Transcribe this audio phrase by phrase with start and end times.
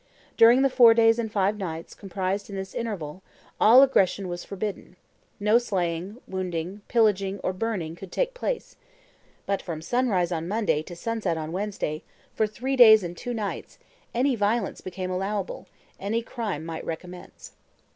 [0.35, 3.21] During the four days and five nights comprised in this interval,
[3.59, 4.95] all aggression was forbidden;
[5.39, 8.77] no slaying, wounding, pillaging, or burning could take place;
[9.45, 12.01] but from sunrise on Monday to sunset on Wednesday,
[12.33, 13.77] for three clays and two nights,
[14.11, 15.67] any violence became allowable,
[15.99, 17.51] any crime might recommence.